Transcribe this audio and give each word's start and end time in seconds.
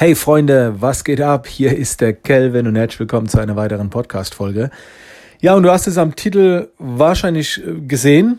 Hey 0.00 0.14
Freunde, 0.14 0.76
was 0.78 1.02
geht 1.02 1.20
ab? 1.20 1.48
Hier 1.48 1.76
ist 1.76 2.00
der 2.00 2.12
Kelvin 2.12 2.68
und 2.68 2.76
herzlich 2.76 3.00
willkommen 3.00 3.28
zu 3.28 3.40
einer 3.40 3.56
weiteren 3.56 3.90
Podcast-Folge. 3.90 4.70
Ja, 5.40 5.56
und 5.56 5.64
du 5.64 5.72
hast 5.72 5.88
es 5.88 5.98
am 5.98 6.14
Titel 6.14 6.68
wahrscheinlich 6.78 7.60
äh, 7.66 7.80
gesehen, 7.80 8.38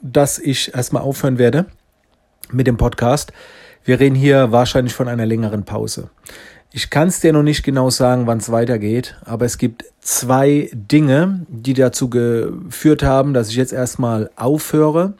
dass 0.00 0.38
ich 0.38 0.74
erstmal 0.74 1.02
aufhören 1.02 1.36
werde 1.36 1.66
mit 2.50 2.66
dem 2.66 2.78
Podcast. 2.78 3.34
Wir 3.84 4.00
reden 4.00 4.14
hier 4.14 4.52
wahrscheinlich 4.52 4.94
von 4.94 5.06
einer 5.06 5.26
längeren 5.26 5.66
Pause. 5.66 6.08
Ich 6.72 6.88
kann 6.88 7.08
es 7.08 7.20
dir 7.20 7.34
noch 7.34 7.42
nicht 7.42 7.62
genau 7.62 7.90
sagen, 7.90 8.26
wann 8.26 8.38
es 8.38 8.50
weitergeht, 8.50 9.18
aber 9.26 9.44
es 9.44 9.58
gibt 9.58 9.84
zwei 10.00 10.70
Dinge, 10.72 11.44
die 11.50 11.74
dazu 11.74 12.08
geführt 12.08 13.02
haben, 13.02 13.34
dass 13.34 13.50
ich 13.50 13.56
jetzt 13.56 13.74
erstmal 13.74 14.30
aufhöre. 14.34 15.12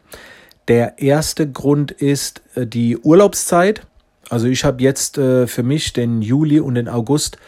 Der 0.68 1.00
erste 1.00 1.46
Grund 1.46 1.90
ist 1.90 2.40
äh, 2.54 2.66
die 2.66 2.96
Urlaubszeit. 2.96 3.82
Also 4.28 4.46
ich 4.46 4.64
habe 4.64 4.82
jetzt 4.82 5.18
äh, 5.18 5.46
für 5.46 5.62
mich 5.62 5.92
den 5.92 6.22
Juli 6.22 6.60
und 6.60 6.74
den 6.74 6.88
August 6.88 7.38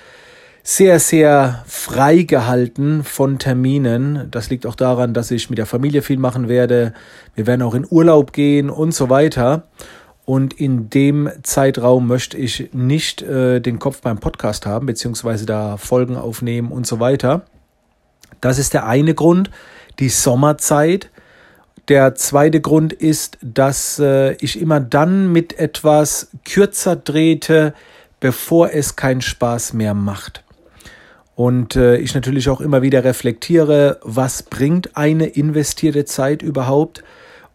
sehr, 0.62 1.00
sehr 1.00 1.64
frei 1.66 2.22
gehalten 2.22 3.02
von 3.02 3.38
Terminen. 3.38 4.28
Das 4.30 4.50
liegt 4.50 4.66
auch 4.66 4.74
daran, 4.74 5.14
dass 5.14 5.30
ich 5.30 5.48
mit 5.48 5.58
der 5.58 5.66
Familie 5.66 6.02
viel 6.02 6.18
machen 6.18 6.48
werde. 6.48 6.92
Wir 7.34 7.46
werden 7.46 7.62
auch 7.62 7.74
in 7.74 7.86
Urlaub 7.88 8.32
gehen 8.32 8.68
und 8.68 8.92
so 8.92 9.08
weiter. 9.08 9.64
Und 10.24 10.52
in 10.52 10.90
dem 10.90 11.30
Zeitraum 11.42 12.06
möchte 12.06 12.36
ich 12.36 12.68
nicht 12.74 13.22
äh, 13.22 13.60
den 13.60 13.78
Kopf 13.78 14.02
beim 14.02 14.18
Podcast 14.18 14.66
haben, 14.66 14.84
beziehungsweise 14.84 15.46
da 15.46 15.78
Folgen 15.78 16.16
aufnehmen 16.16 16.70
und 16.70 16.86
so 16.86 17.00
weiter. 17.00 17.46
Das 18.42 18.58
ist 18.58 18.74
der 18.74 18.86
eine 18.86 19.14
Grund, 19.14 19.50
die 19.98 20.10
Sommerzeit. 20.10 21.08
Der 21.88 22.14
zweite 22.14 22.60
Grund 22.60 22.92
ist, 22.92 23.38
dass 23.40 23.98
äh, 23.98 24.34
ich 24.40 24.60
immer 24.60 24.78
dann 24.78 25.32
mit 25.32 25.58
etwas 25.58 26.28
kürzer 26.44 26.96
drehte, 26.96 27.72
bevor 28.20 28.74
es 28.74 28.94
keinen 28.94 29.22
Spaß 29.22 29.72
mehr 29.72 29.94
macht. 29.94 30.44
Und 31.34 31.76
äh, 31.76 31.96
ich 31.96 32.14
natürlich 32.14 32.50
auch 32.50 32.60
immer 32.60 32.82
wieder 32.82 33.04
reflektiere, 33.04 34.00
was 34.02 34.42
bringt 34.42 34.98
eine 34.98 35.28
investierte 35.28 36.04
Zeit 36.04 36.42
überhaupt? 36.42 37.04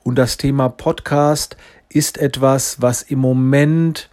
Und 0.03 0.15
das 0.15 0.37
Thema 0.37 0.69
Podcast 0.69 1.55
ist 1.89 2.17
etwas, 2.17 2.81
was 2.81 3.03
im 3.03 3.19
Moment, 3.19 4.09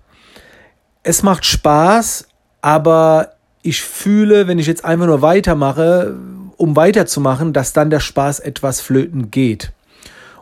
es 1.03 1.23
macht 1.23 1.47
Spaß, 1.47 2.29
aber 2.61 3.33
ich 3.63 3.81
fühle, 3.81 4.49
wenn 4.49 4.59
ich 4.59 4.67
jetzt 4.67 4.85
einfach 4.85 5.07
nur 5.07 5.23
weitermache, 5.23 6.15
um 6.59 6.77
weiterzumachen, 6.77 7.55
dass 7.55 7.73
dann 7.73 7.89
der 7.89 8.01
Spaß 8.01 8.41
etwas 8.41 8.83
flöten 8.83 9.31
geht. 9.31 9.73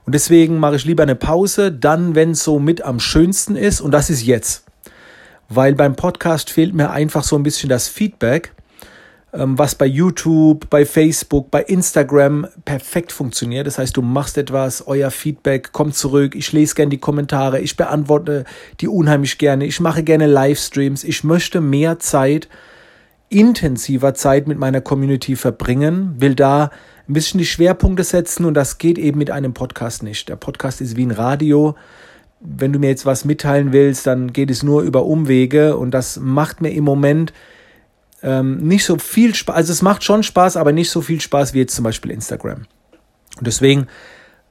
Und 0.09 0.13
deswegen 0.13 0.59
mache 0.59 0.77
ich 0.77 0.87
lieber 0.87 1.03
eine 1.03 1.17
Pause, 1.17 1.71
dann, 1.71 2.15
wenn 2.15 2.31
es 2.31 2.43
so 2.43 2.59
mit 2.59 2.81
am 2.81 2.99
schönsten 2.99 3.57
ist. 3.57 3.83
Und 3.83 3.91
das 3.91 4.09
ist 4.09 4.25
jetzt. 4.25 4.65
Weil 5.51 5.75
beim 5.75 5.97
Podcast 5.97 6.49
fehlt 6.49 6.73
mir 6.73 6.93
einfach 6.93 7.23
so 7.23 7.37
ein 7.37 7.43
bisschen 7.43 7.69
das 7.69 7.89
Feedback, 7.89 8.55
ähm, 9.35 9.59
was 9.59 9.75
bei 9.75 9.85
YouTube, 9.85 10.71
bei 10.71 10.87
Facebook, 10.87 11.51
bei 11.51 11.63
Instagram 11.63 12.47
perfekt 12.65 13.13
funktioniert. 13.13 13.67
Das 13.67 13.77
heißt, 13.77 13.95
du 13.99 14.01
machst 14.01 14.39
etwas, 14.39 14.87
euer 14.87 15.11
Feedback 15.11 15.73
kommt 15.73 15.95
zurück, 15.95 16.35
ich 16.35 16.53
lese 16.53 16.75
gerne 16.75 16.89
die 16.89 16.97
Kommentare, 16.97 17.61
ich 17.61 17.77
beantworte 17.77 18.47
die 18.81 18.89
unheimlich 18.89 19.37
gerne, 19.37 19.67
ich 19.67 19.79
mache 19.79 20.03
gerne 20.03 20.27
Livestreams, 20.27 21.05
ich 21.05 21.23
möchte 21.23 21.61
mehr 21.61 21.99
Zeit, 21.99 22.49
intensiver 23.31 24.15
Zeit 24.15 24.49
mit 24.49 24.59
meiner 24.59 24.81
Community 24.81 25.37
verbringen, 25.37 26.15
will 26.19 26.35
da 26.35 26.71
ein 27.09 27.13
bisschen 27.13 27.39
die 27.39 27.47
Schwerpunkte 27.47 28.05
setzen 28.05 28.45
und 28.45 28.55
das 28.55 28.79
geht 28.79 28.99
eben 28.99 29.19
mit 29.19 29.31
einem 29.31 29.55
Podcast 29.55 30.03
nicht. 30.03 30.29
Der 30.29 30.37
Podcast 30.37 30.81
ist 30.81 30.97
wie 30.97 31.07
ein 31.07 31.11
Radio. 31.11 31.75
Wenn 32.41 32.73
du 32.73 32.79
mir 32.79 32.89
jetzt 32.89 33.07
was 33.07 33.25
mitteilen 33.25 33.73
willst, 33.73 34.07
dann 34.07 34.33
geht 34.33 34.51
es 34.51 34.63
nur 34.63 34.83
über 34.83 35.05
Umwege 35.05 35.77
und 35.77 35.91
das 35.91 36.19
macht 36.19 36.61
mir 36.61 36.71
im 36.71 36.85
Moment 36.85 37.33
ähm, 38.23 38.59
nicht 38.59 38.85
so 38.85 38.99
viel 38.99 39.35
Spaß. 39.35 39.55
Also 39.55 39.73
es 39.73 39.83
macht 39.83 40.05
schon 40.05 40.23
Spaß, 40.23 40.57
aber 40.57 40.73
nicht 40.73 40.91
so 40.91 41.01
viel 41.01 41.21
Spaß 41.21 41.55
wie 41.55 41.59
jetzt 41.59 41.75
zum 41.75 41.85
Beispiel 41.85 42.11
Instagram. 42.11 42.67
Und 43.37 43.47
deswegen 43.47 43.87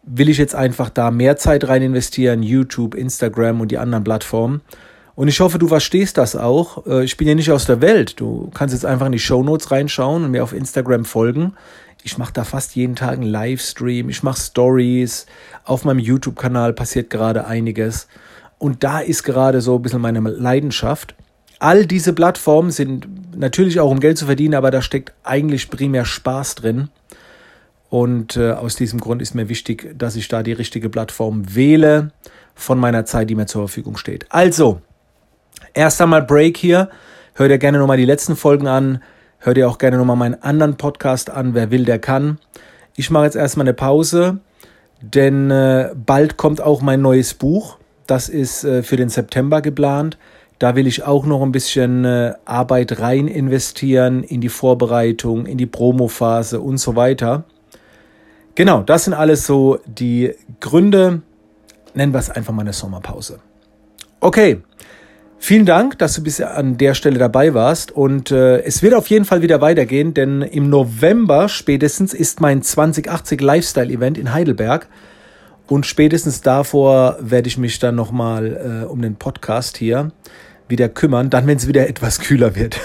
will 0.03 0.29
ich 0.29 0.37
jetzt 0.37 0.55
einfach 0.55 0.89
da 0.89 1.11
mehr 1.11 1.37
Zeit 1.37 1.67
rein 1.67 1.81
investieren, 1.81 2.43
YouTube, 2.43 2.95
Instagram 2.95 3.61
und 3.61 3.71
die 3.71 3.77
anderen 3.77 4.03
Plattformen. 4.03 4.61
Und 5.17 5.29
ich 5.29 5.39
hoffe, 5.39 5.57
du 5.57 5.67
verstehst 5.67 6.19
das 6.19 6.35
auch. 6.35 6.85
Äh, 6.85 7.03
ich 7.03 7.17
bin 7.17 7.27
ja 7.27 7.33
nicht 7.33 7.51
aus 7.51 7.65
der 7.65 7.81
Welt. 7.81 8.19
Du 8.19 8.51
kannst 8.53 8.75
jetzt 8.75 8.85
einfach 8.85 9.07
in 9.07 9.11
die 9.11 9.19
Show 9.19 9.41
Notes 9.41 9.71
reinschauen 9.71 10.23
und 10.23 10.29
mir 10.29 10.43
auf 10.43 10.53
Instagram 10.53 11.05
folgen. 11.05 11.53
Ich 12.03 12.19
mache 12.19 12.33
da 12.33 12.43
fast 12.43 12.75
jeden 12.75 12.95
Tag 12.95 13.13
einen 13.13 13.23
Livestream. 13.23 14.09
Ich 14.09 14.21
mache 14.21 14.39
Stories. 14.39 15.25
Auf 15.63 15.85
meinem 15.85 15.97
YouTube-Kanal 15.97 16.73
passiert 16.73 17.09
gerade 17.09 17.47
einiges. 17.47 18.07
Und 18.59 18.83
da 18.83 18.99
ist 18.99 19.23
gerade 19.23 19.59
so 19.59 19.77
ein 19.77 19.81
bisschen 19.81 20.01
meine 20.01 20.19
Leidenschaft. 20.19 21.15
All 21.57 21.87
diese 21.87 22.13
Plattformen 22.13 22.69
sind 22.69 23.07
natürlich 23.35 23.79
auch 23.79 23.89
um 23.89 23.99
Geld 23.99 24.19
zu 24.19 24.27
verdienen, 24.27 24.53
aber 24.53 24.69
da 24.69 24.83
steckt 24.83 25.13
eigentlich 25.23 25.71
primär 25.71 26.05
Spaß 26.05 26.53
drin. 26.53 26.89
Und 27.89 28.37
äh, 28.37 28.51
aus 28.51 28.75
diesem 28.75 28.99
Grund 28.99 29.23
ist 29.23 29.33
mir 29.33 29.49
wichtig, 29.49 29.97
dass 29.97 30.15
ich 30.15 30.27
da 30.27 30.43
die 30.43 30.53
richtige 30.53 30.89
Plattform 30.89 31.55
wähle 31.55 32.11
von 32.53 32.77
meiner 32.77 33.05
Zeit, 33.05 33.31
die 33.31 33.35
mir 33.35 33.47
zur 33.47 33.67
Verfügung 33.67 33.97
steht. 33.97 34.27
Also, 34.29 34.81
Erst 35.73 36.01
einmal 36.01 36.23
Break 36.23 36.57
hier. 36.57 36.89
Hör 37.33 37.47
dir 37.47 37.57
gerne 37.57 37.77
nochmal 37.79 37.97
die 37.97 38.05
letzten 38.05 38.35
Folgen 38.35 38.67
an. 38.67 39.01
Hör 39.39 39.53
dir 39.53 39.69
auch 39.69 39.77
gerne 39.77 39.97
nochmal 39.97 40.15
meinen 40.15 40.41
anderen 40.41 40.77
Podcast 40.77 41.29
an. 41.29 41.53
Wer 41.53 41.71
will, 41.71 41.85
der 41.85 41.99
kann. 41.99 42.39
Ich 42.95 43.11
mache 43.11 43.25
jetzt 43.25 43.35
erstmal 43.35 43.65
eine 43.65 43.75
Pause, 43.75 44.39
denn 45.01 45.51
äh, 45.51 45.91
bald 45.95 46.37
kommt 46.37 46.61
auch 46.61 46.81
mein 46.81 47.01
neues 47.01 47.35
Buch. 47.35 47.77
Das 48.07 48.29
ist 48.29 48.63
äh, 48.63 48.81
für 48.81 48.95
den 48.95 49.09
September 49.09 49.61
geplant. 49.61 50.17
Da 50.59 50.75
will 50.75 50.87
ich 50.87 51.03
auch 51.03 51.25
noch 51.25 51.43
ein 51.43 51.51
bisschen 51.51 52.03
äh, 52.05 52.33
Arbeit 52.45 52.99
rein 52.99 53.27
investieren 53.27 54.23
in 54.23 54.41
die 54.41 54.49
Vorbereitung, 54.49 55.45
in 55.45 55.59
die 55.59 55.67
Promophase 55.67 56.59
und 56.59 56.77
so 56.79 56.95
weiter. 56.95 57.43
Genau, 58.55 58.81
das 58.81 59.03
sind 59.03 59.13
alles 59.13 59.45
so 59.45 59.77
die 59.85 60.33
Gründe. 60.59 61.21
Nennen 61.93 62.11
wir 62.11 62.19
es 62.19 62.31
einfach 62.31 62.53
mal 62.53 62.61
eine 62.61 62.73
Sommerpause. 62.73 63.39
Okay, 64.19 64.63
Vielen 65.39 65.65
Dank, 65.65 65.97
dass 65.99 66.15
du 66.15 66.23
bis 66.23 66.41
an 66.41 66.77
der 66.77 66.93
Stelle 66.93 67.19
dabei 67.19 67.53
warst 67.53 67.91
und 67.91 68.31
äh, 68.31 68.61
es 68.63 68.81
wird 68.81 68.93
auf 68.95 69.07
jeden 69.07 69.23
Fall 69.23 69.41
wieder 69.41 69.61
weitergehen, 69.61 70.13
denn 70.13 70.41
im 70.41 70.69
November 70.69 71.47
spätestens 71.47 72.13
ist 72.13 72.41
mein 72.41 72.63
2080 72.63 73.39
Lifestyle 73.39 73.93
Event 73.93 74.17
in 74.17 74.33
Heidelberg 74.33 74.87
und 75.67 75.85
spätestens 75.85 76.41
davor 76.41 77.17
werde 77.21 77.47
ich 77.47 77.57
mich 77.57 77.79
dann 77.79 77.95
nochmal 77.95 78.83
äh, 78.83 78.85
um 78.85 79.01
den 79.01 79.15
Podcast 79.15 79.77
hier 79.77 80.11
wieder 80.67 80.89
kümmern, 80.89 81.29
dann 81.29 81.45
wenn 81.47 81.57
es 81.57 81.67
wieder 81.67 81.87
etwas 81.89 82.19
kühler 82.19 82.55
wird. 82.55 82.79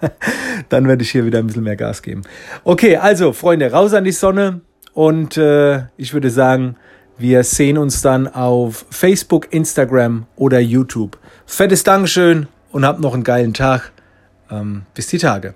dann 0.70 0.88
werde 0.88 1.02
ich 1.02 1.10
hier 1.10 1.26
wieder 1.26 1.40
ein 1.40 1.46
bisschen 1.46 1.62
mehr 1.62 1.76
Gas 1.76 2.02
geben. 2.02 2.22
Okay, 2.64 2.96
also 2.96 3.32
Freunde, 3.32 3.70
raus 3.70 3.92
an 3.92 4.04
die 4.04 4.12
Sonne 4.12 4.62
und 4.94 5.36
äh, 5.36 5.82
ich 5.98 6.14
würde 6.14 6.30
sagen, 6.30 6.76
wir 7.22 7.44
sehen 7.44 7.78
uns 7.78 8.02
dann 8.02 8.26
auf 8.26 8.84
Facebook, 8.90 9.52
Instagram 9.52 10.26
oder 10.34 10.58
YouTube. 10.58 11.18
Fettes 11.46 11.84
Dankeschön 11.84 12.48
und 12.72 12.84
habt 12.84 13.00
noch 13.00 13.14
einen 13.14 13.22
geilen 13.22 13.54
Tag. 13.54 13.92
Ähm, 14.50 14.82
bis 14.92 15.06
die 15.06 15.18
Tage. 15.18 15.54